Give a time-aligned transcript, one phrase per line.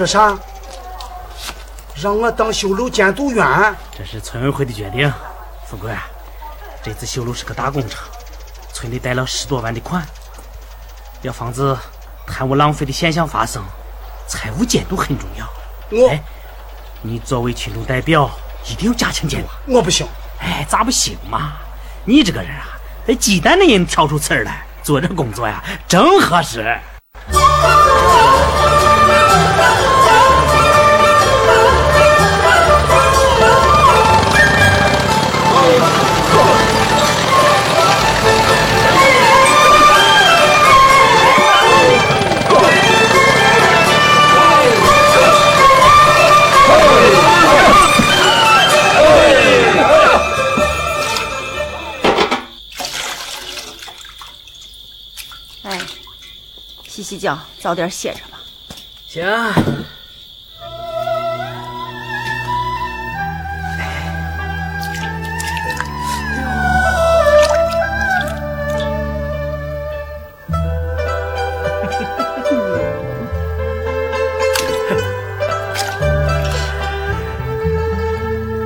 [0.00, 0.34] 你说啥？
[1.94, 3.76] 让我当修路监督员？
[3.94, 5.12] 这是村委会的决定，
[5.66, 5.94] 富贵，
[6.82, 8.00] 这次修路是个大工程，
[8.72, 10.02] 村里贷了十多万的款，
[11.20, 11.76] 要防止
[12.26, 13.62] 贪污浪费的现象发生，
[14.26, 15.46] 财务监督很重要。
[15.90, 16.22] 我哎，
[17.02, 18.30] 你作为群众代表，
[18.70, 19.48] 一定要加强监督。
[19.66, 21.58] 我不行，哎，咋不行嘛？
[22.06, 22.68] 你这个人啊，
[23.04, 26.80] 连鸡蛋能挑出刺儿来，做这工作呀，正合适。
[57.10, 58.38] 洗洗脚，早点歇着吧。
[59.08, 59.26] 行。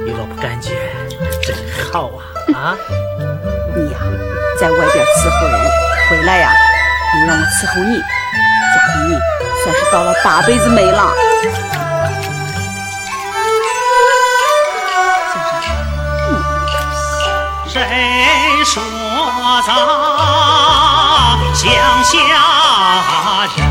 [0.05, 0.93] 你老婆感觉
[1.43, 1.57] 真
[1.91, 2.77] 好啊啊！
[3.75, 3.99] 你呀，
[4.61, 5.59] 在外边伺候人，
[6.11, 6.53] 回来呀，
[7.19, 8.03] 又让我伺候你
[9.65, 11.11] 算是倒了八辈子霉了。
[17.67, 17.81] 谁
[18.67, 18.83] 说
[19.67, 19.75] 咱
[21.55, 21.65] 乡
[22.05, 23.64] 下人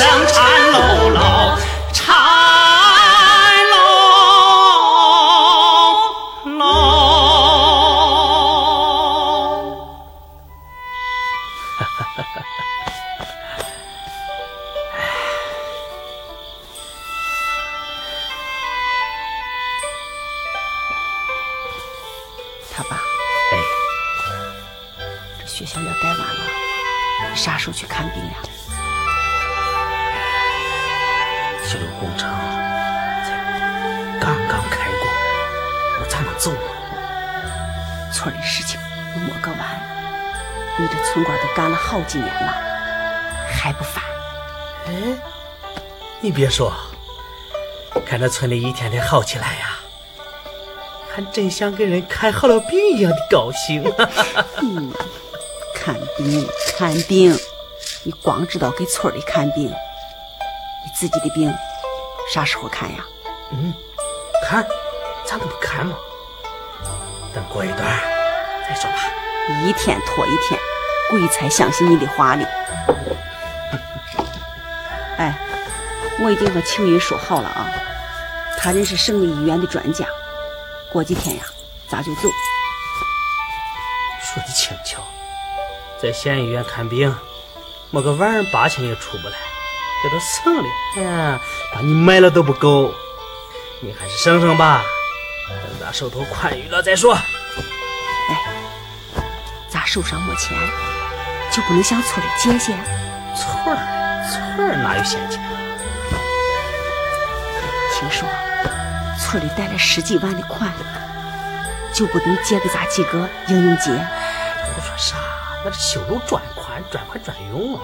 [0.00, 1.20] 生缠喽喽，
[1.92, 2.16] 缠
[3.70, 3.76] 喽
[6.56, 6.62] 喽。
[22.72, 23.54] 他爸，哎，
[25.40, 28.38] 这学校要盖完了，啥时候去看病呀？
[31.70, 32.28] 修路工程
[33.24, 35.06] 才刚刚开工，
[36.00, 38.10] 我咋能走啊？
[38.12, 38.76] 村里事情
[39.14, 39.60] 又没个完，
[40.76, 42.52] 你这村官都干了好几年了，
[43.48, 44.02] 还不烦？
[44.88, 44.92] 哎，
[46.20, 46.72] 你别说，
[48.04, 49.78] 看这村里一天天好起来呀，
[51.14, 53.84] 还真像给人看好了病一样的高兴。
[54.60, 54.92] 嗯，
[55.72, 57.38] 看病看病，
[58.02, 59.72] 你光知道给村里看病，你
[61.00, 61.50] 自己的病
[62.30, 63.06] 啥时候看呀？
[63.52, 63.72] 嗯，
[64.46, 64.62] 看，
[65.24, 65.96] 咋能不看嘛？
[67.34, 67.78] 等过一段
[68.68, 68.98] 再说吧。
[69.64, 70.60] 一天拖一天，
[71.08, 72.46] 鬼才相信你的话呢。
[75.16, 75.34] 哎，
[76.20, 77.72] 我已经和青云说好了啊，
[78.58, 80.04] 他认识省立医院的专家，
[80.92, 81.44] 过几天呀，
[81.88, 82.28] 咱就走。
[84.22, 85.02] 说的轻巧，
[85.98, 87.16] 在县医院看病，
[87.90, 89.34] 没个万八千也出不来，
[90.02, 91.40] 这都省了，哎呀，
[91.74, 92.94] 把你卖了都不够，
[93.80, 94.82] 你还是省省吧，
[95.48, 97.14] 等咱手头宽裕了再说。
[97.14, 97.20] 哎
[99.68, 100.56] 咱手上没钱，
[101.52, 102.72] 就不能向村里借些？
[103.36, 103.76] 村儿
[104.28, 105.40] 村儿哪有闲钱？
[107.94, 108.26] 听说
[109.18, 110.72] 村里贷了十几万的款，
[111.92, 113.90] 就不能借给咱几个应应急？
[113.90, 115.16] 胡说啥？
[115.64, 117.82] 那是修路专款，专款专用啊！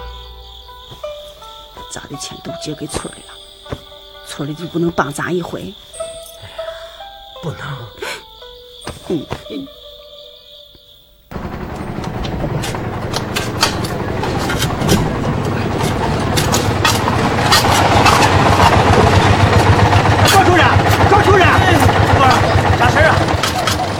[1.99, 3.33] 咱的钱都借给村里了，
[4.27, 5.73] 村里就不能帮咱一回？
[7.41, 7.59] 不能。
[9.07, 9.25] 嗯，
[20.27, 20.65] 赵主任，
[21.09, 21.47] 赵主任，
[22.77, 23.15] 啥事儿啊？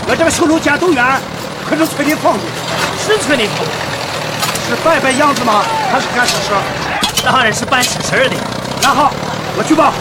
[0.08, 1.04] 我这个修路监督员
[1.68, 2.46] 可是村里房子，
[3.00, 3.66] 是村里头，
[4.70, 5.64] 是摆摆样子吗？
[5.92, 6.54] 还是干实事？
[7.30, 8.36] 当然是办实事儿的。
[8.82, 9.12] 那好，
[9.58, 9.92] 我去报。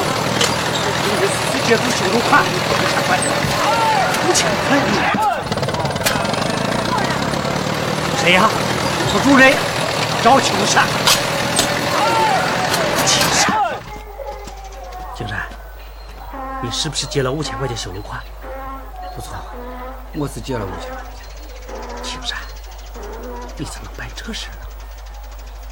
[1.02, 3.18] 今日私借助修路款五千块，
[4.22, 4.78] 五千块。
[8.22, 8.48] 谁呀？
[9.12, 9.52] 我主人
[10.22, 10.86] 赵青山。
[13.04, 13.50] 青山，
[15.16, 15.36] 青山，
[16.62, 18.22] 你是不是借了五千块钱修路款？
[19.16, 19.34] 不错，
[20.14, 20.92] 我是借了五千。
[22.04, 22.38] 青山，
[23.56, 24.58] 你怎么办这事呢？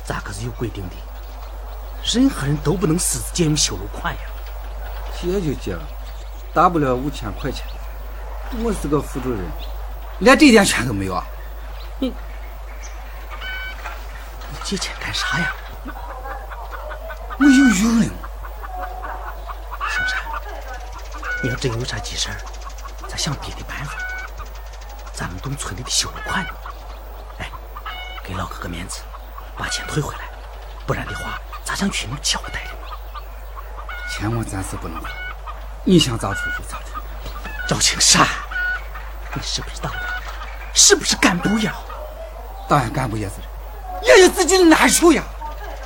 [0.04, 0.96] 咱可是有规定的，
[2.14, 4.20] 任何人都不能私自借用修路款呀。
[5.20, 5.82] 借就借了，
[6.52, 7.66] 大不了五千块钱。
[8.62, 9.40] 我是个副主任，
[10.20, 11.26] 连这点钱都没有啊！
[11.98, 12.14] 你
[14.62, 15.52] 借钱干啥呀？
[17.36, 18.06] 我有用的。
[19.90, 20.22] 青山，
[21.42, 22.36] 你要真有啥急事儿，
[23.08, 23.94] 咱想别的办法。
[25.12, 26.50] 咱们动村里的修路款呢。
[27.38, 27.50] 哎，
[28.22, 29.00] 给老哥个面子，
[29.58, 30.20] 把钱退回来，
[30.86, 32.70] 不然的话，咋向群众交代的？
[34.10, 35.10] 钱我暂时不能还，
[35.84, 37.00] 你想咋处就咋处。
[37.66, 38.26] 赵青山，
[39.34, 40.02] 你是不是党员？
[40.74, 41.74] 是不是干部呀？
[42.68, 45.22] 当然干部也是人，也有自己的难处呀。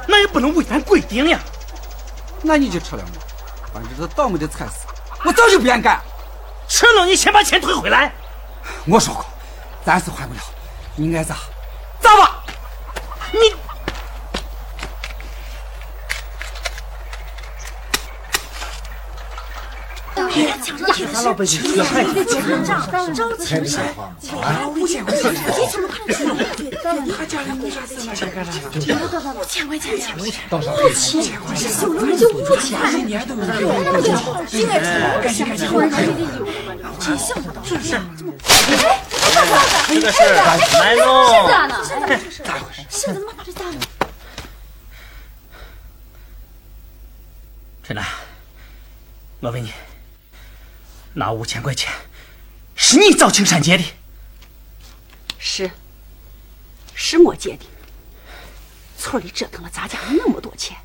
[0.07, 1.39] 那也不能违反规定呀。
[2.43, 4.87] 那你就吃了我，反正这倒霉的差事，
[5.25, 6.01] 我早就不愿干。
[6.69, 8.13] 吃了你先把钱退回来。
[8.87, 9.25] 我说过，
[9.85, 10.41] 暂时还不了，
[10.97, 11.37] 你爱咋
[12.01, 12.43] 咋吧。
[13.33, 13.55] 你
[21.13, 22.15] 俺老百姓血海着
[23.37, 23.55] 急，
[24.75, 25.35] 五千块钱，
[27.17, 28.53] 他家人为啥子拿钱干啥？
[29.35, 29.95] 五千块钱，
[30.51, 30.77] 多少？
[30.93, 33.43] 修路就五千，年都有。
[34.53, 34.85] 应该出，
[35.23, 36.09] 赶紧赶紧，我这里
[36.83, 37.95] 有，真想不到，是不是？
[37.97, 38.01] 哎，
[39.89, 41.07] 这个事儿赶紧来弄。
[41.49, 41.73] 咋呢？
[42.45, 42.83] 咋回事？
[42.89, 43.75] 现在妈把这咋了？
[47.83, 48.05] 春兰，
[49.41, 49.73] 我问你，
[51.15, 51.93] 那五千块钱
[52.75, 53.85] 是你找青山借的？
[55.39, 55.71] 是，
[56.95, 57.65] 是我借的。
[58.99, 60.77] 村里折腾了咱家那么多钱，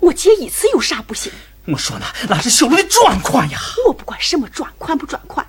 [0.00, 1.32] 我借一次有啥不行？
[1.66, 3.58] 我说呢，那是修路的专款呀。
[3.86, 5.46] 我不管什么专款不专款，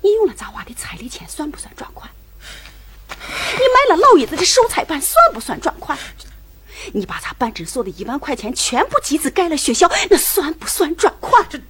[0.00, 2.10] 你用了咱娃的彩礼钱算不算转款？
[3.08, 5.98] 你买了老爷子的手彩板算不算转款？
[6.94, 11.46] 你把咱办诊所的一万块钱全部集资盖了学校，那算不算转款？
[11.48, 11.60] 这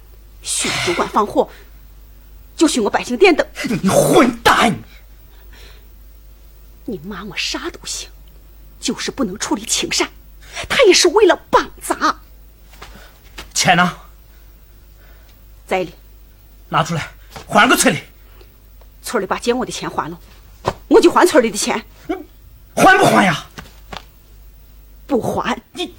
[0.43, 1.49] 许主管放货，
[2.55, 3.47] 就许我百姓点灯。
[3.81, 4.75] 你混蛋！
[6.85, 8.09] 你骂我啥都行，
[8.79, 10.09] 就是不能处理青山，
[10.67, 12.19] 他也是为了绑砸。
[13.53, 13.97] 钱呢？
[15.65, 15.93] 在里，
[16.67, 17.09] 拿出来，
[17.47, 17.99] 还给村里。
[19.01, 20.19] 村里把借我的钱还了，
[20.89, 21.83] 我就还村里的钱。
[22.75, 23.45] 还不还呀？
[25.07, 25.93] 不还，你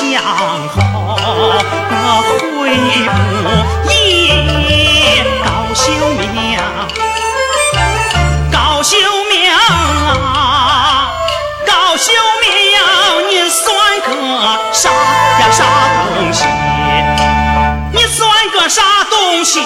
[0.00, 0.16] 想
[0.70, 0.80] 后
[1.12, 1.52] 我
[2.26, 2.72] 悔不已。
[5.44, 5.84] 高秀
[6.18, 6.24] 明，
[8.50, 8.96] 高秀
[9.30, 9.54] 明啊，
[11.66, 12.48] 高秀明，
[13.28, 13.60] 你算
[14.00, 14.08] 个
[14.72, 14.88] 啥
[15.38, 15.58] 呀啥
[15.94, 16.38] 东西？
[17.92, 18.18] 你算
[18.54, 19.60] 个啥东西？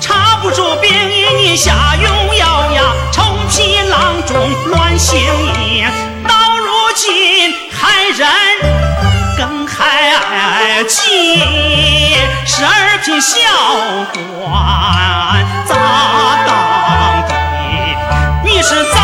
[0.00, 2.23] 插不住兵役，你下用
[8.16, 8.28] 人
[9.36, 12.14] 更害己，
[12.46, 13.40] 十二品小
[14.12, 15.74] 官咋
[16.46, 16.48] 当
[17.28, 17.34] 的？
[18.44, 19.00] 你是咋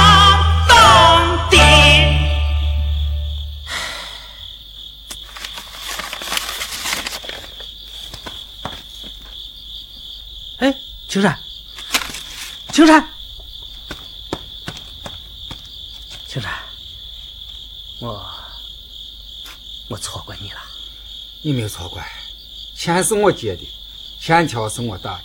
[0.68, 1.58] 当的？
[10.58, 10.72] 哎，
[11.08, 11.36] 青山，
[12.72, 13.08] 青山，
[16.28, 16.52] 青山，
[18.00, 18.29] 我
[19.90, 20.60] 我错怪你了。
[21.42, 22.08] 你没有错怪，
[22.76, 23.62] 钱是我借的，
[24.20, 25.24] 欠条是我打的，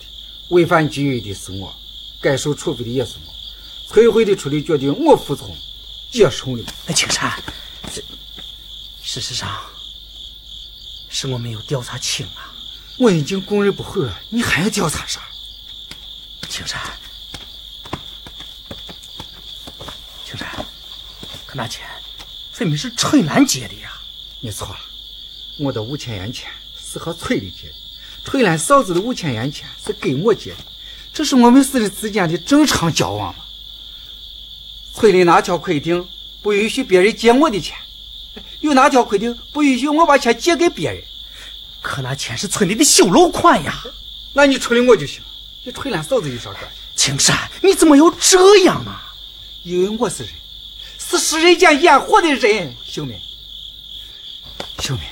[0.50, 1.74] 违反纪律的是我，
[2.20, 3.34] 该受处分的也是我。
[3.88, 5.56] 崔会的处理决定我服从，
[6.12, 6.64] 接受了。
[6.88, 7.32] 那青山，
[7.94, 8.02] 这
[9.04, 9.62] 事实上
[11.10, 12.52] 是我没有调查清啊。
[12.98, 15.22] 我已经供认不讳了，你还要调查啥？
[16.50, 16.82] 青山，
[20.26, 20.48] 青山，
[21.46, 21.86] 可那钱
[22.54, 23.92] 分明是春兰借的呀。
[24.46, 24.78] 你错了，
[25.58, 27.74] 我的五千元钱是和翠丽借的，
[28.24, 30.58] 翠兰嫂子的五千元钱是给我借的，
[31.12, 33.44] 这是我们四人之间的正常交往嘛。
[34.94, 36.08] 崔丽哪条规定
[36.44, 37.76] 不允许别人借我的钱？
[38.60, 41.04] 有哪条规定不允许我把钱借给别人？
[41.82, 43.84] 可那钱是村里的修路款呀。
[44.34, 45.24] 那你处理我就行，
[45.64, 46.68] 你翠兰嫂子有啥关系？
[46.96, 49.12] 青山，你怎么要这样啊？
[49.64, 50.32] 因为我是人，
[51.00, 52.76] 是食人间烟火的人。
[52.86, 53.18] 秀敏，
[54.80, 55.04] 秀敏，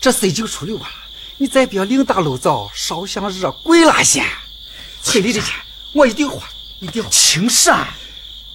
[0.00, 0.96] 这事已经处理完了，
[1.38, 4.24] 你再不要另打炉灶，烧香惹鬼拉线。
[5.02, 5.52] 村里的钱
[5.92, 6.36] 我一定还，
[6.80, 7.10] 一定还。
[7.10, 7.86] 青山，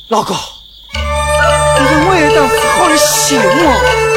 [0.07, 0.35] 老高，
[0.93, 4.08] 你让我也当是好的心啊！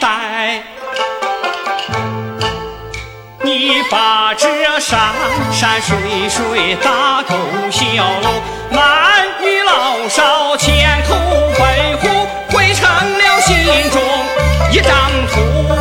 [0.00, 0.62] 待。
[3.42, 4.98] 你把这山
[5.52, 7.34] 山水水大沟
[7.70, 7.84] 小
[8.20, 11.14] 路，男女老少前途
[11.58, 12.08] 奔赴，
[12.56, 12.82] 汇成
[13.18, 13.56] 了心
[13.90, 14.00] 中
[14.72, 14.90] 一张
[15.32, 15.79] 图。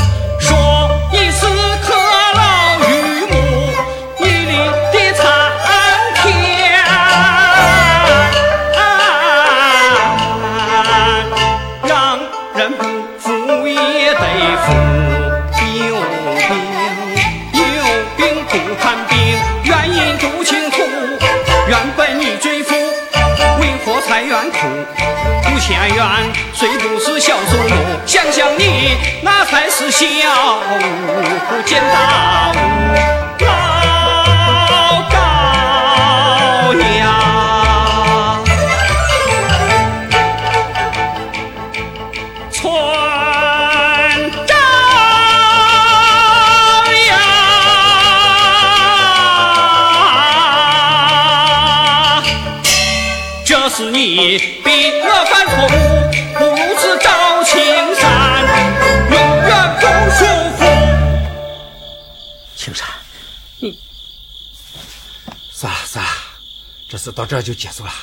[67.29, 67.93] 这就结束了。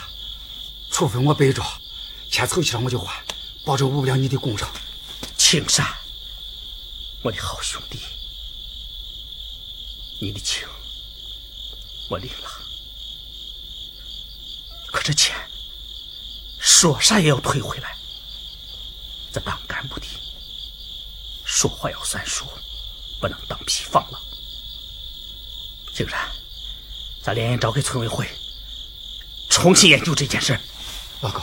[0.92, 1.60] 除非我背着，
[2.30, 3.24] 钱凑齐了我就还，
[3.64, 4.68] 保证误不了你的工程。
[5.36, 5.84] 青山，
[7.22, 7.98] 我的好兄弟，
[10.20, 10.66] 你的情
[12.08, 12.48] 我领了，
[14.92, 15.34] 可这钱
[16.60, 17.96] 说啥也要退回来。
[19.32, 20.06] 这当干部的
[21.44, 22.46] 说话要算数，
[23.20, 24.20] 不能当屁放了。
[25.92, 26.30] 青山，
[27.22, 28.28] 咱连夜召开村委会，
[29.56, 30.60] 重新研究这件事儿。
[31.22, 31.42] 老高，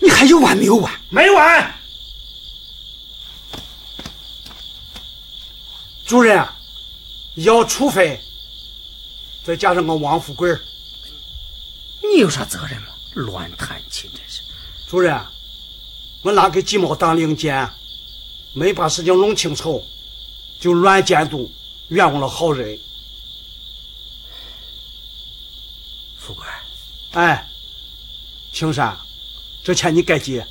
[0.00, 0.92] 你还有完没有完？
[1.08, 1.72] 没完。
[6.04, 6.44] 主任，
[7.36, 8.20] 要处分，
[9.44, 10.50] 再加上个王富贵。
[12.02, 12.88] 你有啥责任吗？
[13.14, 14.42] 乱弹琴，真是。
[14.88, 15.16] 主任，
[16.22, 17.70] 我拿给鸡毛当令箭，
[18.52, 19.80] 没把事情弄清楚，
[20.58, 21.48] 就乱监督，
[21.90, 22.76] 冤枉了好人。
[26.18, 26.60] 富贵儿，
[27.14, 27.46] 哎，
[28.52, 28.96] 青山，
[29.62, 30.44] 这钱你该结，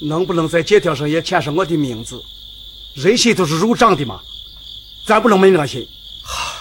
[0.00, 2.22] 能不能在借条上也签上我的名字？
[2.94, 4.20] 人心都是肉长的嘛，
[5.06, 5.86] 咱不能没良心。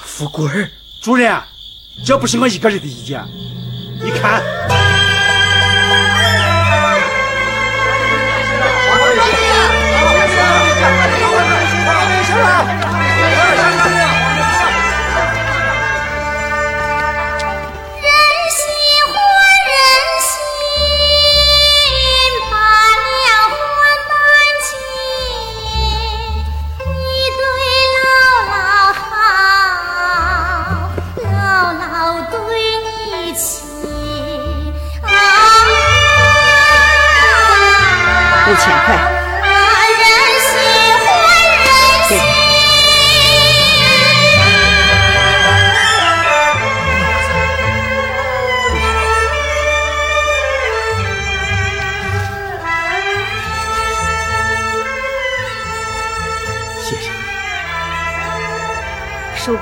[0.04, 0.70] 富贵儿，
[1.02, 1.42] 主任，
[2.06, 3.26] 这不是我一个人的意见，
[4.04, 4.89] 你看。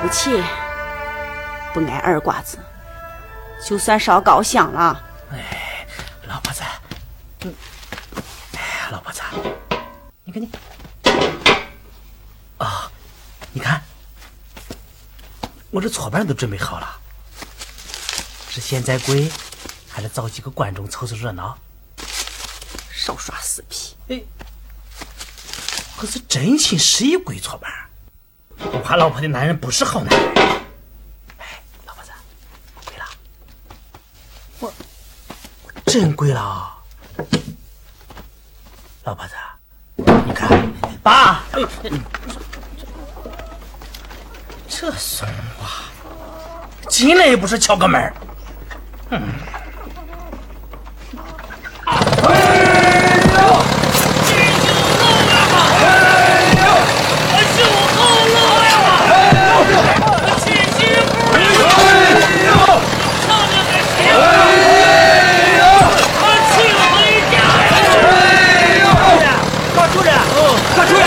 [0.08, 0.42] 不起，
[1.74, 2.58] 不挨二瓜子，
[3.62, 5.04] 就算烧高香了。
[5.30, 5.86] 哎，
[6.26, 6.62] 老婆子，
[7.42, 7.54] 嗯，
[8.54, 9.20] 哎，老婆子，
[10.24, 10.50] 你看你，
[12.56, 12.90] 啊、
[13.52, 13.82] 你看，
[15.70, 16.88] 我这搓板都准备好了，
[18.48, 19.30] 是现在跪，
[19.90, 21.58] 还是找几个观众凑凑热闹？
[22.90, 23.94] 少耍死皮！
[24.08, 24.22] 哎，
[25.98, 27.70] 可是真心实意跪搓板，
[28.58, 30.20] 不怕老婆的男人不是好男人。
[31.38, 31.46] 哎，
[31.86, 32.10] 老婆子，
[32.74, 33.04] 我跪了，
[34.58, 34.72] 我
[35.64, 36.76] 我真跪了啊，
[39.04, 39.34] 老婆子，
[40.26, 40.48] 你看，
[41.02, 41.62] 爸，哎，
[44.68, 45.28] 这怂
[45.60, 45.68] 娃，
[46.88, 48.12] 进来也不是敲个门儿
[69.74, 70.12] 高主任，
[70.76, 71.02] 高主任，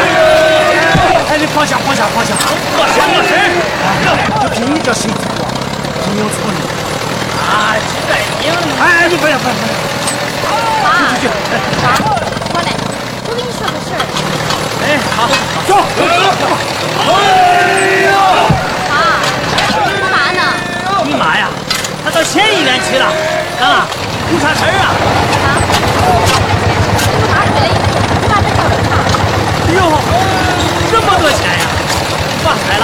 [1.30, 1.66] 哎，你放
[2.02, 2.58] 下，放下，放下！
[2.74, 3.30] 我什么事？
[3.38, 3.38] 儿？
[4.42, 5.46] 就凭你这身子多，
[6.02, 6.58] 真有错你。
[7.46, 8.50] 啊，这在赢。
[8.82, 9.74] 哎，你不要，不要，不要！
[10.82, 11.14] 爸，
[11.84, 11.94] 爸，
[12.50, 12.74] 过来，
[13.30, 13.94] 我跟你说个事？
[13.94, 14.02] 儿。
[14.82, 15.30] 哎，好，
[15.68, 15.78] 走。
[18.90, 18.98] 爸，
[19.78, 20.42] 我妈呢？
[21.06, 21.46] 你妈呀，
[22.04, 23.06] 她到县医院去了。
[23.62, 23.86] 啊，
[24.34, 24.66] 有啥事？
[24.66, 24.90] 儿啊
[27.30, 28.92] 妈回来以后，我把她找着她。
[29.78, 29.78] 哟，
[30.90, 31.70] 这么多钱呀？
[32.52, 32.76] 发财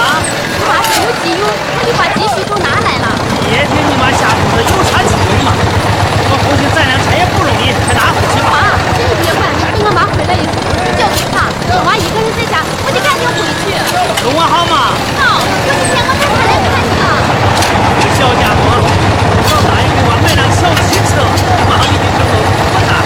[0.56, 3.06] 我妈是有急用，我就把积蓄都拿来了。
[3.44, 5.52] 别听你妈瞎说的，有啥急用嘛？
[6.32, 8.48] 我回去攒两钱也不容易，快拿回去吧。
[8.48, 9.44] 爸，这你别管，
[9.76, 11.52] 等我妈回来以后，你叫给她。
[11.68, 13.76] 我妈一个人在家，我得赶紧回去。
[14.24, 17.12] 跟我好吗，好，有几天我再回来看你了。
[18.16, 18.72] 小家伙，
[19.52, 21.20] 老大爷给我买辆小汽车，
[21.68, 22.40] 妈一定能够
[22.72, 23.04] 我他。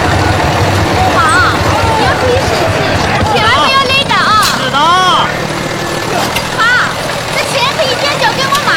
[1.11, 1.27] 妈，
[1.99, 2.87] 你要注意身体，
[3.35, 4.31] 千万不要累着啊。
[4.63, 4.79] 知道，
[6.57, 6.89] 爸，
[7.35, 8.71] 这钱可一定交给我妈。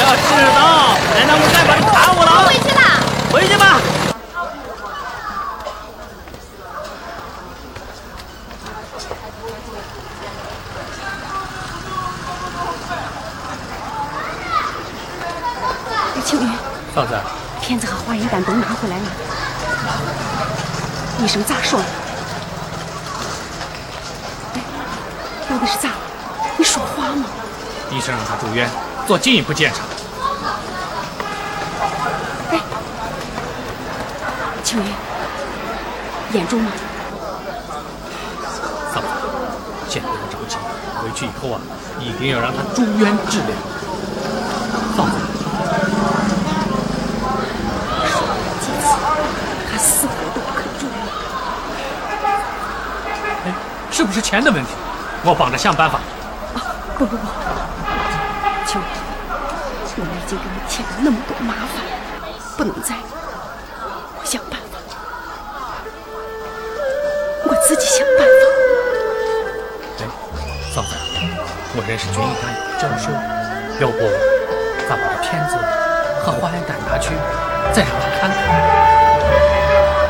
[0.00, 2.54] 要知道，难道我再把你打我我了回？
[2.58, 2.80] 去了。
[3.32, 3.80] 回去吧。
[16.14, 16.44] 哎，青云，
[16.94, 17.18] 嫂子，
[17.60, 19.04] 片子和化验单都拿回来了，
[21.20, 21.86] 医生咋说的？
[24.54, 24.60] 哎，
[25.48, 25.96] 到底是咋了？
[26.58, 27.24] 你说话嘛！
[27.90, 28.68] 医生让他住院
[29.06, 29.80] 做进一步检查。
[34.72, 34.86] 青云，
[36.32, 36.72] 严重吗？
[39.86, 40.56] 先不要着急，
[41.02, 41.60] 回去以后啊，
[42.00, 43.48] 一定要让他住院治疗。
[44.96, 45.12] 嫂子，
[48.62, 48.96] 几次，
[49.70, 50.96] 他死活都不肯住院。
[53.44, 53.52] 哎，
[53.90, 54.70] 是不是钱的问题？
[55.22, 55.98] 我帮着想办法。
[56.54, 56.64] 啊
[56.96, 57.26] 不不不，
[58.66, 58.84] 秋儿，
[59.98, 61.84] 我们已经给你添了那么多麻烦，
[62.56, 62.96] 不能再。
[71.92, 73.12] 我认识军医大夫教授，
[73.78, 74.00] 要不
[74.88, 75.58] 咱把这片子
[76.24, 77.12] 和化验单拿去，
[77.70, 78.40] 再让他看看？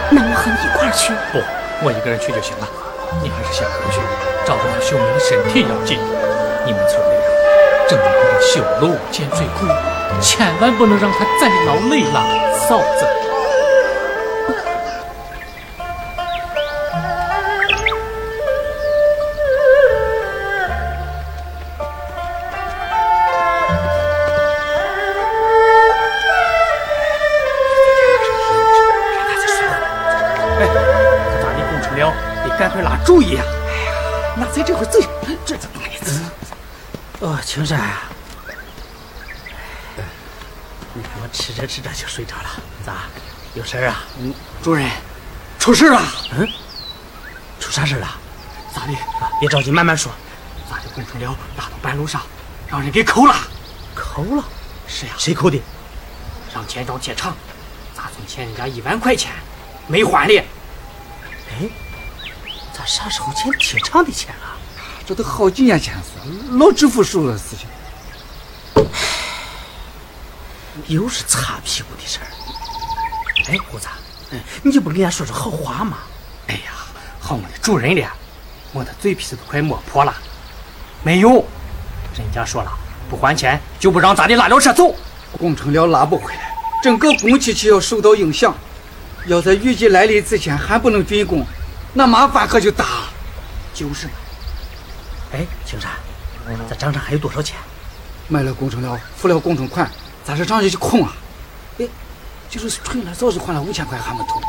[0.09, 1.13] 那我和你一块儿去。
[1.35, 1.43] 不，
[1.85, 2.69] 我一个人去就行了。
[3.21, 3.99] 你还是先回去，
[4.47, 5.99] 照顾好秀明的身体要紧。
[6.65, 7.27] 你们村里啊，
[7.89, 9.67] 正忙着修路建水库，
[10.23, 12.23] 千万不能让他再劳累了，
[12.63, 13.03] 嫂子。
[35.45, 35.81] 这怎么？
[37.21, 37.79] 哦，青山，
[40.95, 42.49] 你看我吃着吃着就睡着了，
[42.85, 43.05] 咋？
[43.55, 44.05] 有事儿啊？
[44.19, 44.91] 嗯，主任，
[45.59, 46.01] 出事了！
[46.33, 46.49] 嗯，
[47.61, 48.09] 出啥事了？
[48.75, 48.93] 咋的？
[49.41, 50.11] 别着急，慢慢说。
[50.71, 52.23] 咱的工程了拉到半路上，
[52.69, 53.35] 让人给扣了。
[53.95, 54.45] 扣了？
[54.89, 55.61] 是呀，谁扣的？
[56.55, 57.37] 让钱庄铁厂，
[57.95, 59.33] 咱总欠人家一万块钱，
[59.87, 60.39] 没还哩。
[60.39, 61.69] 哎，
[62.73, 64.52] 咋啥时候欠铁厂的钱了？
[65.07, 66.11] 这都好几年前事，
[66.57, 67.69] 老支付数的事情。
[70.87, 72.27] 又是擦屁股的事儿。
[73.51, 73.87] 哎，胡子，
[74.31, 75.99] 嗯，你就不跟人家说说好话吗？
[76.47, 76.73] 哎呀，
[77.21, 78.09] 好我的主人了，
[78.73, 80.15] 我的嘴皮子都快磨破了。
[81.03, 81.45] 没有，
[82.17, 82.73] 人家说了，
[83.11, 84.95] 不还钱就不让咱的拉料车走。
[85.39, 88.55] 工程料拉不回来，整个工期就要受到影响。
[89.27, 91.45] 要在雨季来临之前还不能竣工，
[91.93, 93.13] 那麻烦可就大了。
[93.75, 94.13] 就是嘛。
[95.33, 95.91] 哎，青山，
[96.69, 97.57] 咱账上还有多少钱？
[98.29, 99.91] 买了工程料，付了工程款，
[100.25, 101.13] 咱这账就空了。
[101.79, 101.87] 哎，
[102.49, 104.41] 就是存了早就还了五千块还没投。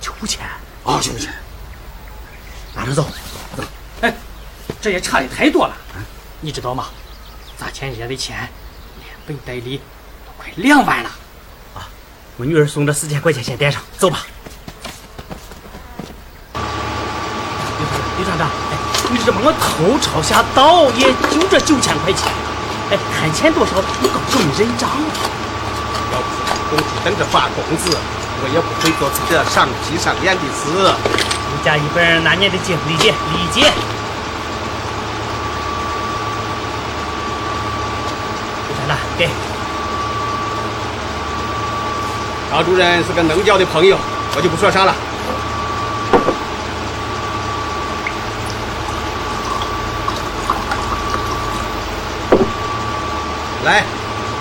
[0.00, 0.44] 就五千？
[0.84, 1.32] 啊，就五千。
[2.74, 3.08] 拿着走。
[3.56, 3.64] 走。
[4.02, 4.14] 哎，
[4.80, 5.76] 这也差的太多了。
[5.96, 6.04] 嗯
[6.40, 6.88] 你知道吗？
[7.56, 8.48] 咱欠人家的钱，
[8.98, 9.78] 连本带利
[10.26, 11.08] 都快两万了。
[11.74, 11.88] 啊，
[12.36, 14.26] 我女儿送这四千块钱先带上，走吧。
[18.16, 18.78] 刘刘厂长，哎，
[19.10, 22.30] 你这帮我头朝下倒，也就这九千块钱。
[22.90, 24.88] 哎，看欠多少，你告诉我们认账。
[26.12, 26.38] 要不是
[26.70, 27.90] 公主等着发工资，
[28.40, 30.94] 我也不会做出这伤皮伤脸的事。
[31.50, 33.66] 你家一本那年的经理解，理解。
[38.68, 39.28] 刘厂长，给。
[42.50, 43.98] 高主任是个能交的朋友，
[44.36, 44.94] 我就不说啥了。
[53.64, 53.82] 来，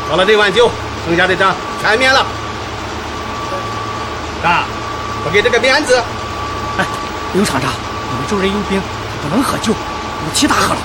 [0.10, 0.70] 喝了这碗酒，
[1.08, 2.26] 剩下的账全免了。
[4.44, 4.66] 啊，
[5.24, 5.96] 不给这个面子。
[6.78, 6.86] 哎，
[7.34, 8.82] 刘厂长，我们主任有病，
[9.22, 10.80] 不能喝酒，有其他喝了。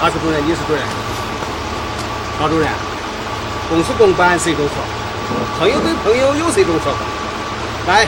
[0.00, 0.82] 他是主任，你是主任。
[2.38, 2.68] 张主任，
[3.68, 4.74] 公事公办，谁都说；
[5.58, 7.92] 朋友对朋友，有谁都说过。
[7.92, 8.06] 来，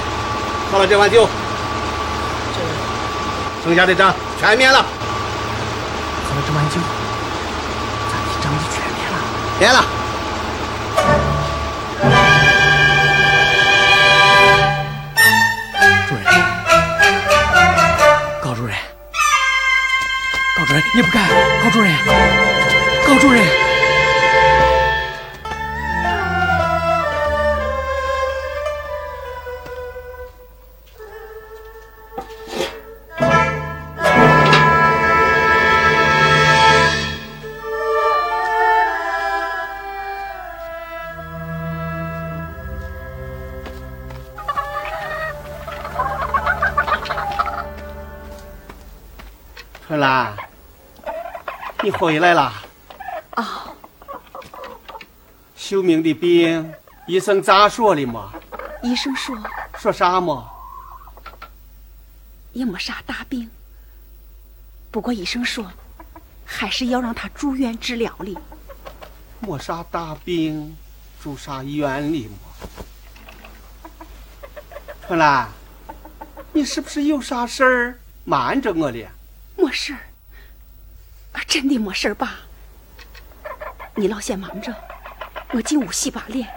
[0.70, 1.28] 喝了这碗酒，
[3.64, 4.78] 剩下的账全免了。
[4.78, 6.76] 喝了这碗酒，
[9.60, 9.84] 别了。
[12.00, 12.18] 免了。
[16.08, 16.24] 主任，
[18.42, 18.74] 高主任，
[20.56, 21.28] 高主任，你不干，
[21.62, 21.94] 高主任，
[23.06, 23.69] 高主任。
[51.90, 52.52] 你回来了。
[53.30, 53.74] 啊，
[55.56, 56.72] 秀明的病，
[57.08, 58.32] 医生咋说的嘛？
[58.80, 59.36] 医生说
[59.76, 60.48] 说啥嘛？
[62.52, 63.50] 也没啥大病，
[64.92, 65.66] 不过医生说
[66.44, 68.38] 还是要让他住院治疗哩。
[69.40, 70.76] 没啥大病，
[71.20, 74.06] 住啥医院里嘛？
[75.08, 75.48] 春兰，
[76.52, 79.08] 你是不是有啥事儿瞒着我了。
[79.56, 80.09] 没事儿，啊，
[81.50, 82.38] 真的没事儿爸。
[83.96, 84.72] 你老先忙着，
[85.50, 86.48] 我进屋洗把脸。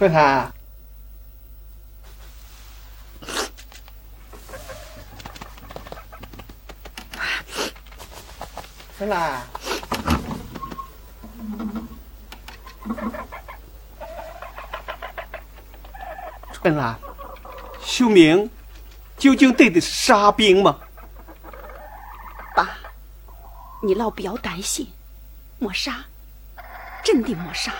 [0.00, 0.50] 快看，
[8.96, 9.42] 春兰，
[16.54, 16.98] 春兰，
[17.84, 18.50] 秀明
[19.18, 20.80] 究竟对的是啥病吗？
[22.56, 22.78] 爸，
[23.82, 24.90] 你老不要担心，
[25.58, 26.06] 没啥，
[27.04, 27.74] 真的没啥。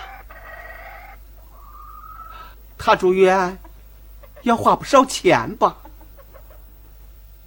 [2.83, 3.55] 他住院
[4.41, 5.77] 要花不少钱吧？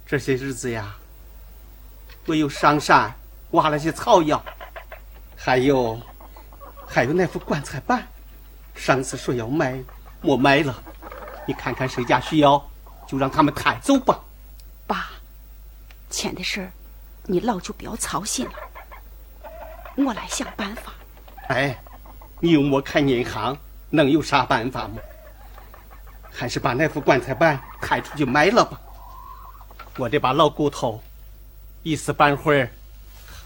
[0.07, 0.95] 这些日子呀，
[2.25, 3.13] 我又上山
[3.51, 4.41] 挖了些草药，
[5.35, 5.99] 还有
[6.87, 8.07] 还有那副棺材板，
[8.75, 9.77] 上次说要卖，
[10.21, 10.81] 没卖了。
[11.45, 12.65] 你看看谁家需要，
[13.05, 14.17] 就让他们抬走吧。
[14.87, 15.09] 爸，
[16.09, 16.71] 钱的事儿，
[17.25, 18.53] 你老就不要操心了，
[19.97, 20.93] 我来想办法。
[21.49, 21.77] 哎，
[22.39, 23.57] 你又没开银行，
[23.89, 24.95] 能有啥办法吗？
[26.37, 28.79] 还是把那副棺材板抬出去埋了吧。
[29.97, 31.01] 我这把老骨头，
[31.83, 32.69] 一时半会儿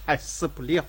[0.05, 0.83] 还死不了。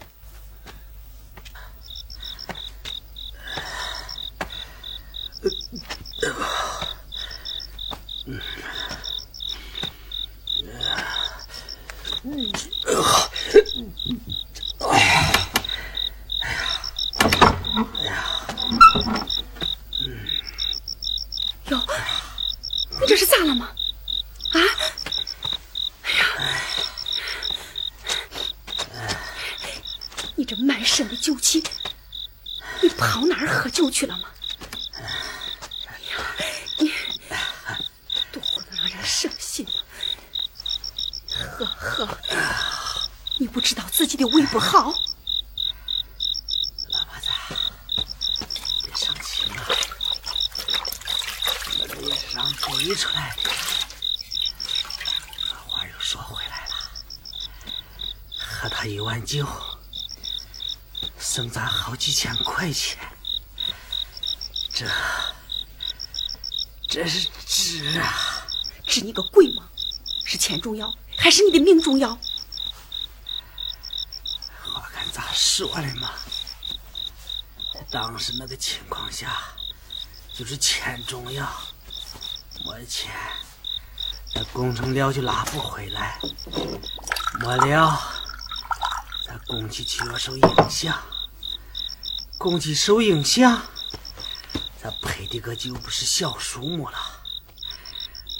[21.70, 21.78] 哟，
[23.00, 23.70] 你这是咋了吗？
[24.52, 24.58] 啊？
[26.02, 26.24] 哎呀，
[30.36, 31.64] 你这满身的酒气，
[32.82, 34.30] 你跑哪儿喝酒去了吗？
[34.96, 36.16] 哎呀，
[36.78, 36.90] 你
[38.32, 39.76] 多活得让人伤心啊！
[41.36, 42.08] 喝喝，
[43.38, 44.94] 你不知道自己的胃不好。
[46.88, 47.28] 老婆子
[48.84, 49.66] 别伤心了，
[51.78, 53.50] 我这也是让逼出来的。
[55.68, 56.74] 话又说回来了，
[58.38, 59.46] 喝他一碗酒，
[61.18, 62.98] 剩咱好几千块钱，
[64.72, 64.86] 这
[66.90, 68.44] 这是值啊！
[68.84, 69.62] 治你个鬼吗？
[70.24, 72.10] 是钱重要，还是你的命重要？
[74.74, 76.10] 我看咋说的嘛。
[77.92, 79.40] 当时那个情况下，
[80.34, 81.48] 就是钱重要，
[82.66, 83.12] 没钱，
[84.34, 86.18] 那工程料就拉不回来，
[87.38, 88.00] 没了，
[89.28, 91.00] 那工期就要受影响，
[92.36, 93.62] 工期受影响，
[95.40, 96.98] 咱赔的可就不是小数目了。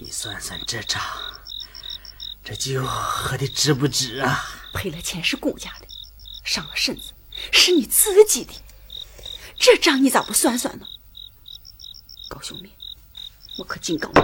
[0.01, 1.03] 你算算这账，
[2.45, 4.45] 这酒喝的值不值啊？
[4.75, 5.87] 赔了钱是公家的，
[6.45, 7.13] 伤了身子
[7.53, 8.53] 是你自己的，
[9.59, 10.87] 这账你咋不算算呢？
[12.29, 12.71] 高兄弟，
[13.59, 14.21] 我可警告你，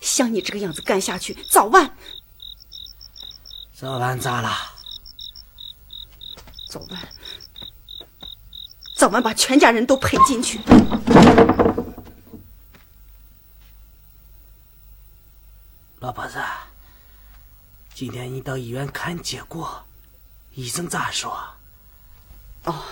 [0.00, 1.96] 像你这个样子干下去，早晚
[3.74, 4.54] 早晚咋了？
[6.68, 7.08] 早晚
[8.94, 10.60] 早晚把全家人都赔进去。
[16.00, 16.38] 老婆子，
[17.98, 19.84] 今天你到医院看结果，
[20.54, 21.36] 医生咋说？
[22.62, 22.84] 哦，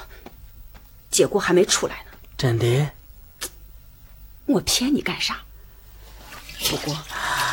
[1.13, 2.19] 结果还没出来呢。
[2.37, 2.91] 真的？
[4.47, 5.39] 我骗你干啥？
[6.69, 6.99] 不过，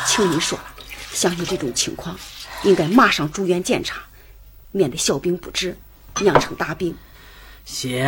[0.04, 0.64] 请你说了，
[1.12, 2.18] 像你这种情况，
[2.64, 4.02] 应该马上住院检查，
[4.72, 5.78] 免得小病不治，
[6.22, 6.96] 酿成大病。
[7.64, 8.04] 行，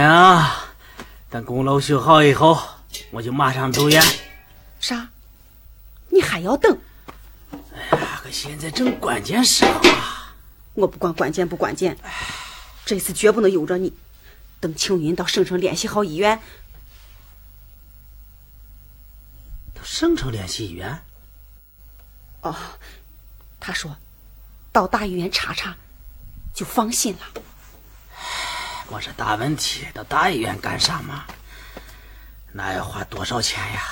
[1.31, 2.61] 等公路修好以后，
[3.13, 4.03] 我就马上住院。
[4.81, 5.09] 啥？
[6.09, 6.77] 你还要等？
[8.27, 10.35] 哎呀，可现在正关键时候啊！
[10.75, 11.97] 我不管关键不关键，
[12.85, 13.97] 这次绝不能由着你。
[14.59, 16.41] 等青云到省城联系好医院，
[19.75, 21.03] 到省城联系医院？
[22.41, 22.57] 哦，
[23.61, 23.97] 他说
[24.73, 25.77] 到大医院查查，
[26.53, 27.43] 就放心了。
[28.89, 31.25] 我这大问题，到大医院干啥嘛？
[32.53, 33.83] 那要花多少钱呀？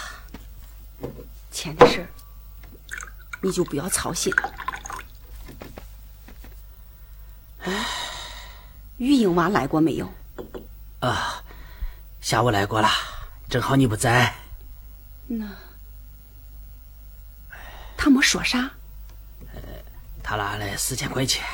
[1.52, 2.08] 钱的事儿，
[3.44, 4.54] 你就不要操心了。
[8.96, 10.10] 玉英娃来过没有？
[11.00, 11.44] 啊，
[12.22, 12.88] 下午来过了，
[13.50, 14.34] 正好你不在。
[15.26, 15.46] 那
[17.98, 18.70] 他没说啥？
[20.22, 21.44] 他拿了四千块钱，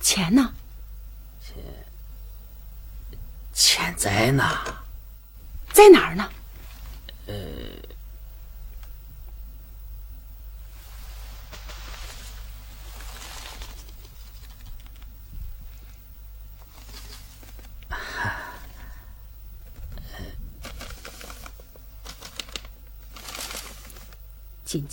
[0.00, 0.54] 钱呢？
[1.44, 1.54] 钱
[3.52, 4.42] 钱在呢。
[5.70, 6.26] 在哪儿呢？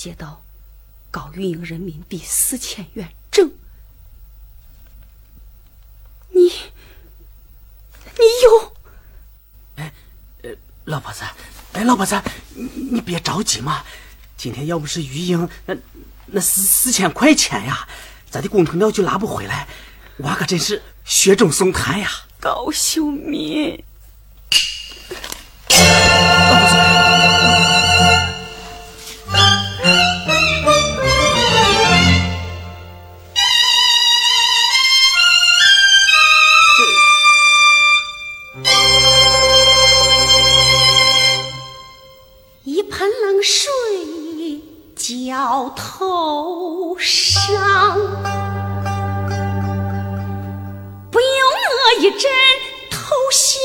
[0.04, 0.42] 接到
[1.12, 3.52] 高运营人民币四千元整，
[6.30, 8.74] 你你有？
[9.76, 9.94] 哎，
[10.42, 10.50] 呃
[10.86, 11.24] 老婆子，
[11.74, 12.20] 哎，老婆子，
[12.56, 13.84] 你你别着急嘛。
[14.36, 15.78] 今天要不是玉英，那
[16.26, 17.88] 那四四千块钱呀，
[18.28, 19.68] 咱的工程料就拿不回来。
[20.18, 22.10] 我可真是雪中送炭呀！
[22.40, 23.84] 高秀敏，
[43.32, 44.62] 能睡
[44.94, 47.98] 觉头上，
[51.10, 51.30] 不用
[51.72, 52.30] 我一针
[52.90, 53.62] 头心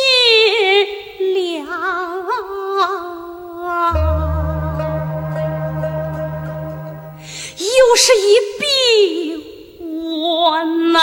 [1.34, 1.66] 凉。
[7.58, 8.64] 又是一笔
[9.80, 11.02] 窝囊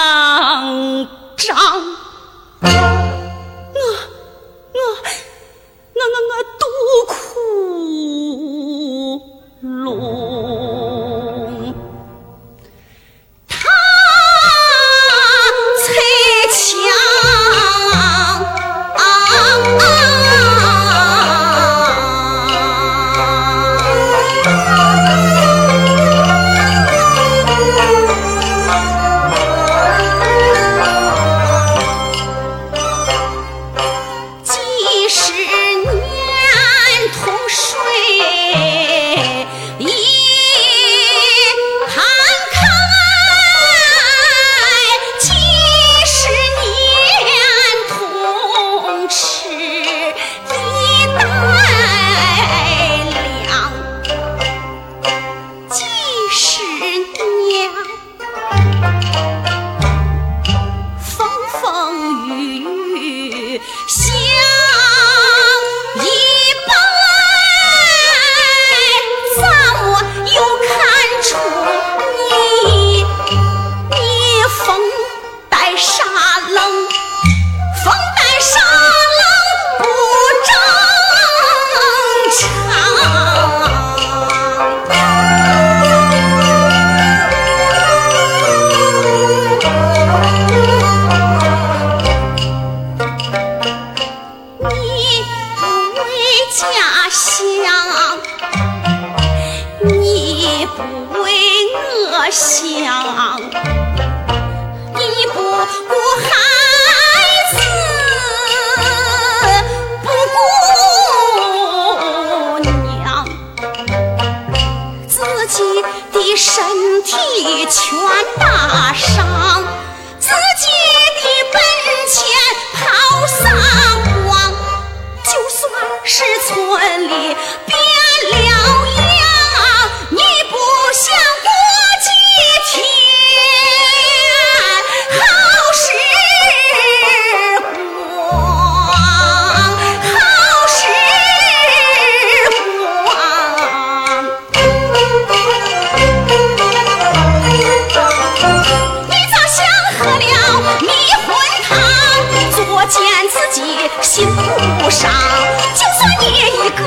[156.03, 156.83] 就算你一个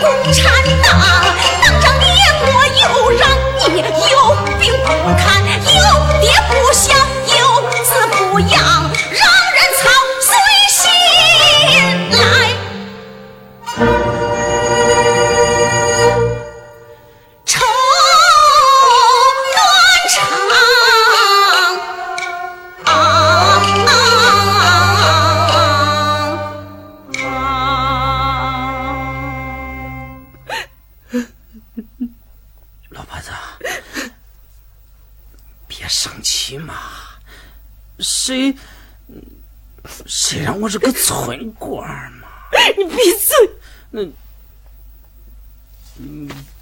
[0.00, 0.42] 共产，
[0.82, 0.93] 党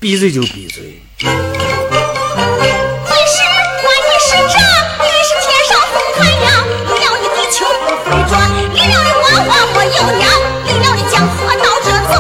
[0.03, 1.01] 闭嘴就闭嘴。
[1.21, 1.31] 你是
[3.79, 4.59] 官，你是长，
[4.99, 6.51] 你是天上红太阳，
[6.89, 8.35] 离了你地球不回转，
[8.75, 10.27] 离了你万花没有娘，
[10.67, 12.19] 离了你江河倒着走，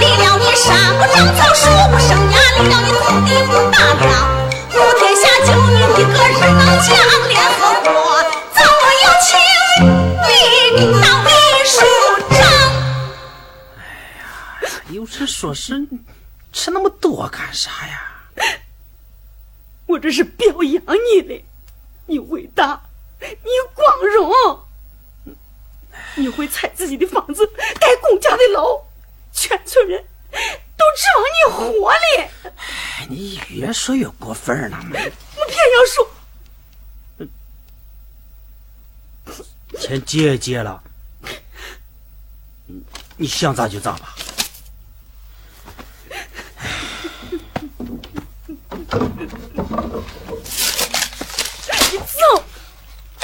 [0.00, 0.66] 离了你山
[0.98, 4.10] 不长草，树不生芽，离了你土地不打粮，
[4.70, 6.98] 普天下就你一个人能讲，
[7.28, 7.94] 联合国
[8.56, 9.30] 早我有请
[10.26, 11.30] 你当秘
[11.64, 11.78] 书
[12.30, 12.42] 长。
[13.78, 13.80] 哎
[14.18, 15.86] 呀有事说事，
[16.54, 18.22] 吃那么多干啥呀？
[19.86, 20.82] 我这是表扬
[21.12, 21.44] 你嘞，
[22.06, 22.80] 你伟大，
[23.20, 24.32] 你光荣，
[26.14, 27.46] 你会拆自己的房子，
[27.78, 28.82] 盖公家的楼，
[29.32, 31.98] 全村人都指望你活哩。
[33.00, 34.90] 哎，你越说越过分了嘛！
[34.92, 35.84] 我偏要
[39.26, 40.82] 说，钱借也借了，
[43.16, 44.14] 你想咋就咋吧。
[51.92, 52.44] 你走，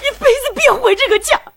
[0.03, 0.05] 一
[0.75, 1.49] 回这个家。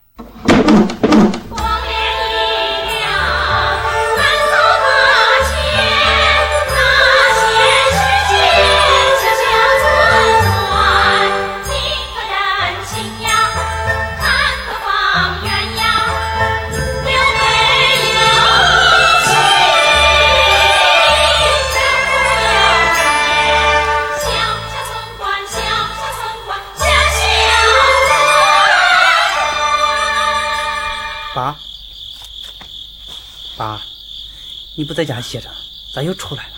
[34.94, 35.50] 在家歇着，
[35.94, 36.54] 咋又出来了？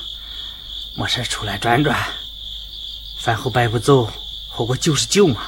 [0.96, 1.98] 没事出来转转，
[3.18, 4.12] 饭后百步走，
[4.50, 5.48] 活过九十九嘛。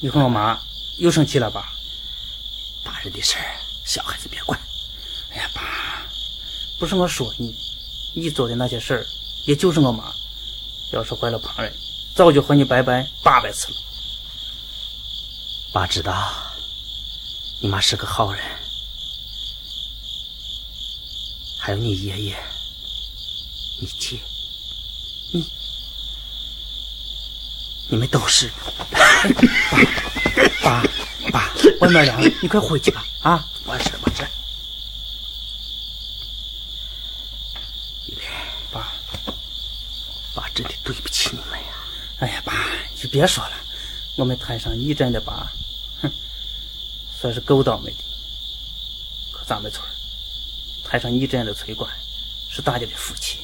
[0.00, 0.58] 你和我妈
[0.98, 1.72] 又生气了吧？
[2.84, 3.44] 大人的事儿，
[3.84, 4.58] 小孩子别管。
[5.30, 5.62] 哎呀，爸，
[6.78, 7.54] 不是我说你，
[8.14, 9.06] 你做的那些事儿，
[9.46, 10.12] 也就是我妈。
[10.92, 11.72] 要是坏了旁人，
[12.14, 13.78] 早就和你拜拜八百次了。
[15.72, 16.32] 爸知道，
[17.60, 18.44] 你妈是个好人，
[21.64, 22.36] 还有你爷爷、
[23.80, 24.18] 你姐、
[25.30, 25.48] 你，
[27.88, 28.50] 你们都是。
[30.60, 30.82] 爸，
[31.30, 33.06] 爸，爸外面凉，你快回去吧。
[33.20, 34.26] 啊，完事完事。
[38.72, 38.92] 爸，
[40.34, 41.66] 爸真的对不起你们呀！
[42.18, 42.52] 哎呀，爸，
[42.92, 43.52] 你就别说了，
[44.16, 45.48] 我们摊上一阵的爸，
[46.00, 46.10] 哼，
[47.20, 47.98] 算是够倒霉的。
[49.30, 49.86] 可咱们村
[50.92, 51.90] 儿摊上一阵的村官，
[52.50, 53.38] 是大家的福气。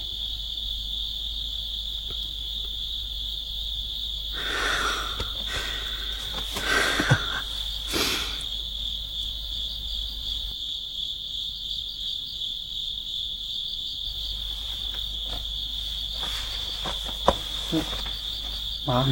[17.70, 17.82] 嗯，
[18.84, 19.04] 妈，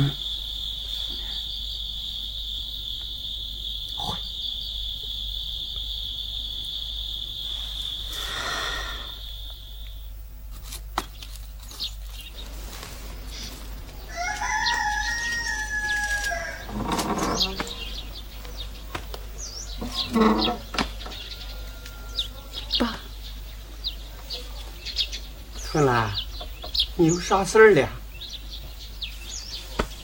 [22.79, 22.97] 爸，
[25.71, 26.11] 春兰，
[27.27, 27.89] 啥事儿了？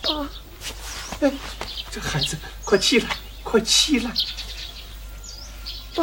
[0.02, 0.28] 爸，
[1.20, 1.32] 哎，
[1.88, 4.10] 这孩子，快起来，快起来！
[5.94, 6.02] 爸，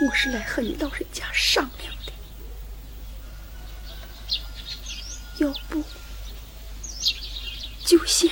[0.00, 2.12] 我是来和你老人家商量的，
[5.36, 5.84] 要不
[7.86, 8.28] 就先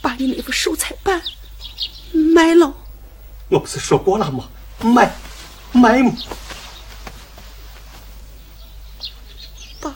[0.00, 1.22] 把你那副手彩板
[2.34, 2.74] 卖了。
[3.50, 4.48] 我不是说过了吗？
[4.78, 5.14] 买，
[5.72, 6.10] 买嘛！
[9.80, 9.94] 爸，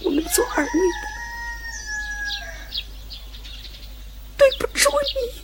[0.00, 1.06] 我们做儿女的
[4.36, 5.42] 对不住你，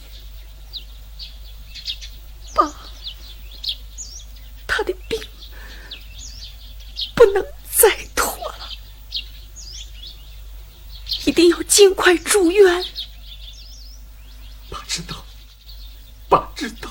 [2.55, 2.75] 爸，
[4.67, 5.21] 他的病
[7.15, 8.69] 不能再拖了，
[11.27, 12.85] 一定要尽快住院。
[14.71, 15.25] 爸知道，
[16.29, 16.91] 爸知道。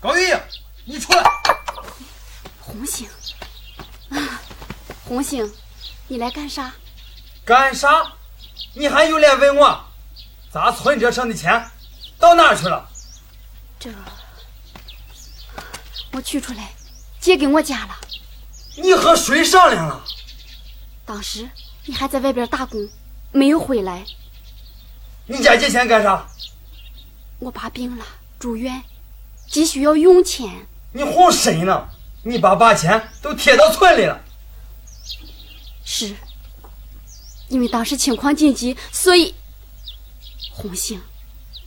[0.00, 0.36] 高玉，
[0.84, 1.24] 你出来！
[2.60, 3.08] 红星，
[4.10, 4.42] 啊，
[5.02, 5.50] 红星，
[6.14, 6.72] 你来干啥？
[7.44, 7.88] 干啥？
[8.74, 9.84] 你还有脸问我？
[10.48, 11.68] 咱存折上的钱
[12.20, 12.88] 到哪儿去了？
[13.80, 13.90] 这
[16.12, 16.72] 我取出来
[17.18, 17.96] 借给我家了。
[18.76, 20.04] 你和谁商量了？
[21.04, 21.50] 当时
[21.84, 22.88] 你还在外边打工，
[23.32, 24.04] 没有回来。
[25.26, 26.24] 你家借钱干啥？
[27.40, 28.06] 我爸病了，
[28.38, 28.84] 住院，
[29.48, 30.68] 急需要用钱。
[30.92, 31.88] 你哄谁呢？
[32.22, 34.20] 你爸把钱都贴到村里了。
[35.96, 36.12] 是，
[37.46, 39.32] 因为当时情况紧急，所以
[40.50, 41.00] 红星，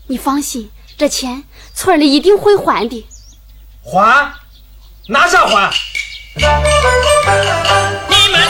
[0.07, 3.07] 你放心，这钱村里一定会还的。
[3.81, 4.33] 还？
[5.07, 5.73] 拿啥还？
[6.35, 6.51] 你们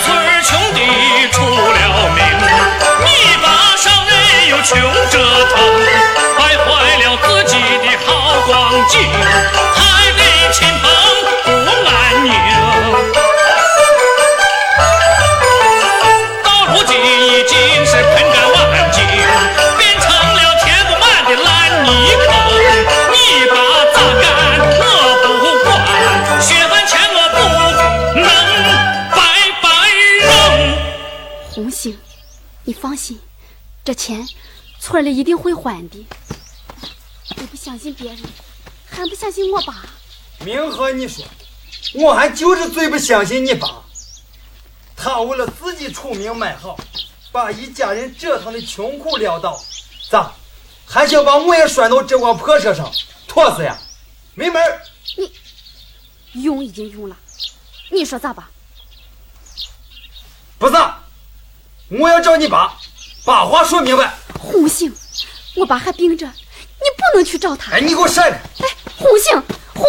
[0.01, 0.79] 村穷的
[1.31, 2.25] 出了名，
[3.05, 5.55] 你把上人又穷折腾，
[6.39, 6.65] 败坏
[6.97, 7.53] 了自己
[7.85, 8.49] 的好光
[8.89, 8.97] 景，
[32.77, 33.19] 放心，
[33.83, 34.25] 这钱
[34.79, 36.05] 村里一定会还的。
[37.35, 38.19] 我不相信别人，
[38.89, 39.85] 还不相信我爸。
[40.39, 41.25] 明和你说，
[41.95, 43.83] 我还就是最不相信你爸。
[44.95, 46.77] 他为了自己出名卖好，
[47.31, 49.59] 把一家人折腾的穷苦潦倒，
[50.09, 50.31] 咋
[50.85, 52.91] 还想把我也拴到这辆破车上，
[53.27, 53.77] 拖死呀？
[54.35, 54.61] 没门
[55.17, 56.41] 你！
[56.41, 57.17] 用已经用了，
[57.91, 58.45] 你说咋办？
[60.59, 61.03] 不咋，
[61.89, 62.77] 我要找你爸，
[63.23, 64.13] 把话说明白。
[64.39, 64.93] 红星，
[65.55, 67.71] 我爸还病着，你不能去找他。
[67.71, 68.37] 哎，你给我闪开！
[68.37, 68.67] 哎，
[68.97, 69.85] 红星，红。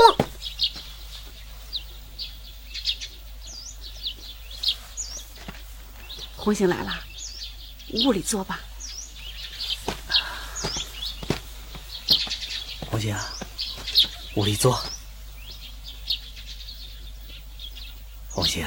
[6.37, 6.95] 红星来了，
[8.05, 8.61] 屋里坐吧。
[12.91, 13.15] 红星，
[14.37, 14.81] 屋里坐。
[18.31, 18.65] 红星，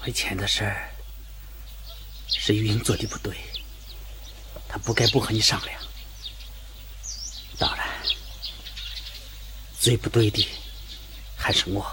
[0.00, 0.90] 亏钱的事儿
[2.28, 3.36] 是玉英做的不对，
[4.68, 5.80] 她不该不和你商量。
[7.58, 7.86] 当然，
[9.78, 10.46] 最不对的
[11.36, 11.84] 还是我。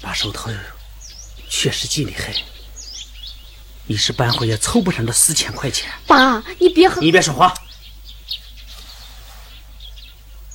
[0.00, 0.50] 把手头
[1.48, 2.34] 确实紧得很，
[3.86, 5.92] 一时半会也凑不上这四千块钱。
[6.08, 7.54] 爸，你别和你别说话，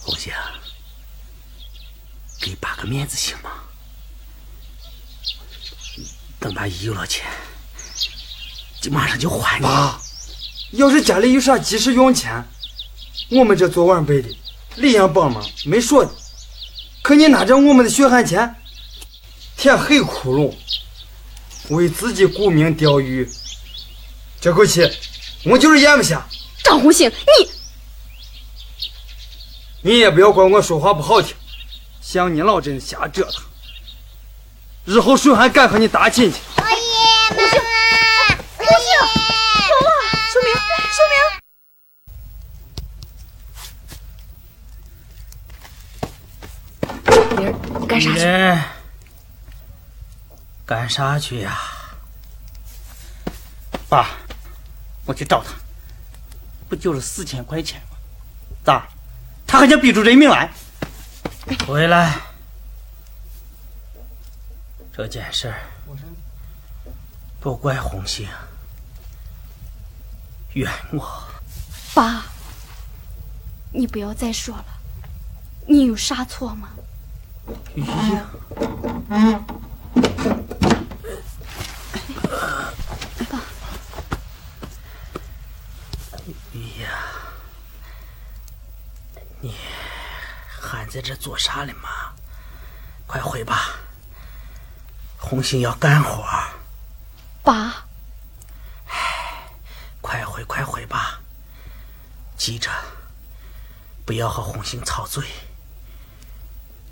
[0.02, 0.34] 红星，
[2.42, 3.52] 给爸个面子行吗？
[6.42, 7.26] 等爸一有了钱，
[8.82, 9.64] 就马上就还你。
[9.64, 10.02] 爸，
[10.72, 12.46] 要是家里有啥急事用钱，
[13.30, 14.28] 我们这做晚辈的
[14.76, 16.12] 理应帮忙，没说的。
[17.02, 18.54] 可你拿着我们的血汗钱，
[19.56, 20.54] 填黑窟窿，
[21.70, 23.26] 为自己沽名钓誉，
[24.42, 24.82] 这口气
[25.46, 26.28] 我就是咽不下。
[26.62, 27.16] 张红星，你
[29.92, 31.34] 你也不要怪我说话不好听，
[32.10, 33.44] 像你老真瞎折腾，
[34.86, 36.40] 日后谁还敢和你搭亲戚？
[47.90, 48.62] 干啥去？
[50.66, 51.60] 干啥去呀？
[53.90, 54.12] 爸，
[55.04, 55.52] 我去找他，
[56.70, 57.98] 不就是四千块钱吗？
[58.64, 58.88] 咋？
[59.46, 60.50] 他还想逼出人命来？
[61.66, 62.20] 回来，
[64.94, 65.60] 这件事儿
[67.40, 68.28] 不怪红星，
[70.54, 71.24] 怨我。
[71.94, 72.26] 爸，
[73.72, 74.66] 你不要再说了，
[75.68, 76.70] 你有啥错吗？
[77.76, 77.88] 玉英，
[86.54, 86.90] 玉呀，
[89.40, 89.56] 你
[90.60, 91.90] 还在这做啥嘞嘛？
[93.06, 93.76] 快回吧，
[95.16, 96.26] 红星要干活。
[97.44, 97.86] 爸，
[100.02, 101.20] 快回快回吧，
[102.36, 102.72] 记着，
[104.08, 105.24] 不要和红星吵嘴。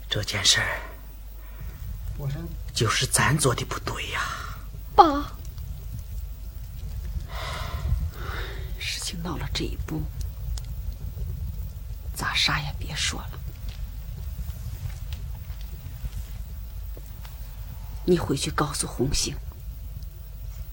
[0.08, 0.80] 这件事儿
[2.76, 4.22] 就是咱做的不对呀。
[4.96, 5.32] 爸，
[8.80, 10.04] 事情闹了这一步，
[12.16, 13.40] 咱啥也别说了。
[18.06, 19.36] 你回去告诉红星，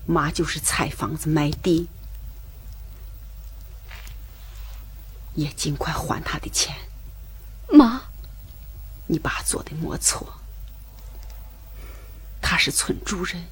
[0.06, 1.88] 妈就是拆房子卖地，
[5.34, 6.76] 也尽快还他的钱。
[7.70, 8.02] 妈，
[9.06, 10.40] 你爸做的没错，
[12.42, 13.42] 他是村主任，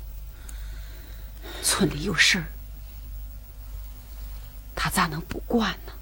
[1.63, 2.45] 村里有事儿，
[4.75, 5.93] 他咋能不管呢？